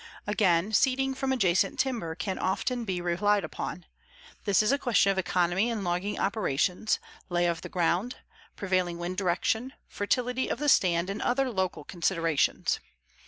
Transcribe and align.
Again, 0.25 0.71
seeding 0.71 1.13
from 1.13 1.31
adjacent 1.31 1.77
timber 1.77 2.15
can 2.15 2.39
often 2.39 2.85
be 2.85 2.99
relied 3.01 3.43
upon. 3.43 3.85
This 4.45 4.63
is 4.63 4.71
a 4.71 4.79
question 4.79 5.11
of 5.11 5.19
economy 5.19 5.69
in 5.69 5.83
logging 5.83 6.17
operations, 6.17 6.97
lay 7.29 7.45
of 7.45 7.61
the 7.61 7.69
ground, 7.69 8.15
prevailing 8.55 8.97
wind 8.97 9.17
direction, 9.17 9.73
fertility 9.87 10.49
of 10.49 10.57
the 10.57 10.69
stand 10.69 11.11
and 11.11 11.21
other 11.21 11.51
local 11.51 11.83
considerations. 11.83 12.79